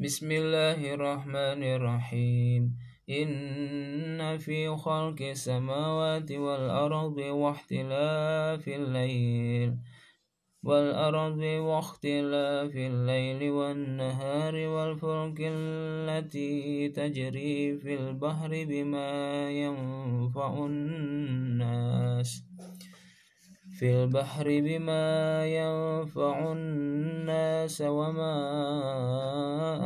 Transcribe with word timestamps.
بسم 0.00 0.30
الله 0.32 0.94
الرحمن 0.94 1.62
الرحيم 1.62 2.78
إن 3.10 4.38
في 4.38 4.76
خلق 4.76 5.22
السماوات 5.22 6.32
والأرض 6.32 7.16
واختلاف 7.18 8.68
الليل 8.68 9.76
والأرض 10.62 11.38
واختلاف 11.38 12.76
الليل 12.76 13.50
والنهار 13.50 14.54
والفلك 14.54 15.38
التي 15.40 16.88
تجري 16.88 17.76
في 17.78 17.94
البحر 17.94 18.50
بما 18.68 19.50
ينفع 19.50 20.66
الناس 20.66 22.47
في 23.78 23.94
البحر 23.94 24.44
بما 24.44 25.06
ينفع 25.46 26.52
الناس 26.52 27.82
وما 27.86 28.34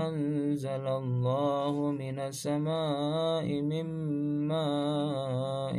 أنزل 0.08 0.86
الله 0.88 1.74
من 1.92 2.18
السماء 2.18 3.46
من 3.60 3.86
ماء 4.48 5.76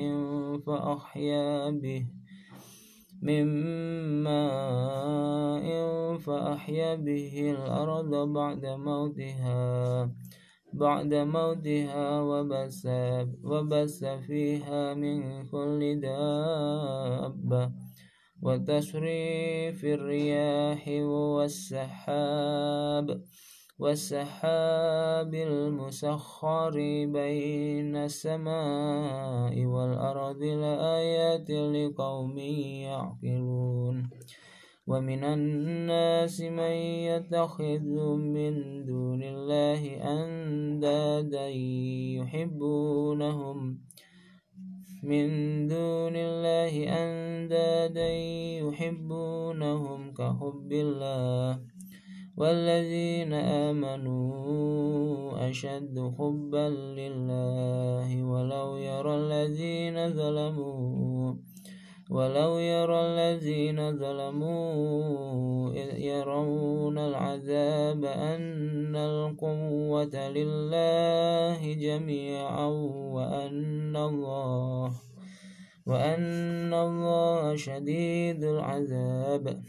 فأحيا 0.62 1.70
به. 1.70 2.06
من 3.22 3.46
ماء 4.24 5.68
فأحيا 6.18 6.96
به 6.96 7.56
الأرض 7.58 8.14
بعد 8.30 8.66
موتها 8.66 9.62
بعد 10.74 11.14
موتها 11.14 12.22
وبث, 12.22 12.82
وبث 13.44 14.06
فيها 14.06 14.94
من 14.94 15.46
كل 15.50 16.02
دابة. 16.02 17.93
وتصريف 18.44 19.86
الرياح 19.86 20.88
والسحاب 21.36 23.08
والسحاب 23.80 25.34
المسخر 25.34 26.72
بين 27.06 27.96
السماء 27.96 29.66
والأرض 29.66 30.42
لآيات 30.44 31.50
لقوم 31.50 32.38
يعقلون. 32.38 34.10
ومن 34.88 35.24
الناس 35.24 36.42
من 36.42 36.76
يتخذ 37.10 37.88
من 38.36 38.86
دون 38.86 39.24
الله 39.24 39.82
أندادا 40.04 41.48
يحبونهم. 42.20 43.80
من 45.04 45.28
دون 45.68 46.16
الله 46.16 46.74
أندادا 46.84 47.23
يحبونهم 48.68 50.14
كحب 50.14 50.72
الله. 50.72 51.60
والذين 52.38 53.34
آمنوا 53.34 54.34
أشد 55.50 56.14
حبا 56.18 56.70
لله 56.98 58.24
ولو 58.24 58.78
يرى 58.78 59.16
الذين 59.16 60.14
ظلموا 60.14 61.36
ولو 62.10 62.58
يرى 62.58 63.00
الذين 63.02 63.98
ظلموا 63.98 65.74
إذ 65.74 66.00
يرون 66.00 66.98
العذاب 66.98 68.06
أن 68.06 68.96
القوة 68.96 70.30
لله 70.30 71.74
جميعا 71.74 72.68
وأن 73.14 73.96
الله 73.96 75.13
وأن 75.86 76.74
الله 76.74 77.56
شديد 77.56 78.44
العذاب. 78.44 79.64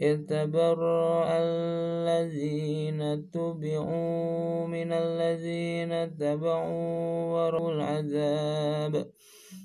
إذ 0.00 0.16
تبرأ 0.26 1.28
الذين 1.38 3.00
اتبعوا 3.02 4.66
من 4.66 4.92
الذين 4.92 5.92
اتبعوا 5.92 7.22
وروا 7.32 7.72
العذاب 7.72 9.10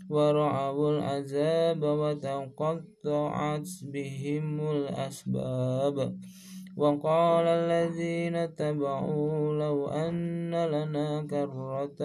ورعوا 0.09 0.91
العذاب 0.91 1.81
وتقطعت 1.83 3.67
بهم 3.83 4.71
الأسباب. 4.71 6.17
وقال 6.77 7.45
الذين 7.47 8.35
اتبعوا 8.35 9.53
لو 9.53 9.87
أن 9.87 10.51
لنا 10.51 11.23
كرة 11.23 12.01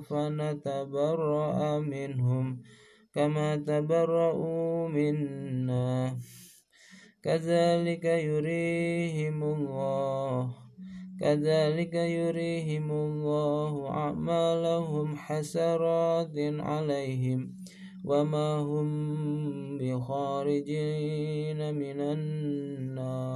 فنتبرأ 0.00 1.78
منهم. 1.78 2.62
كما 3.14 3.56
تبرؤوا 3.56 4.88
منا 4.88 6.18
كذلك 7.22 8.04
يريهم 8.04 9.42
الله 9.42 10.54
كذلك 11.20 11.94
يريهم 11.94 12.90
الله 12.90 13.88
أعمالهم 13.90 15.16
حسرات 15.16 16.36
عليهم 16.60 17.54
وما 18.04 18.56
هم 18.58 18.88
بخارجين 19.78 21.74
من 21.74 22.00
النار 22.00 23.34